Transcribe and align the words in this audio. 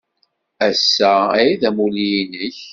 Ass-a 0.67 1.13
ay 1.39 1.51
d 1.61 1.63
amulli-nnek? 1.69 2.59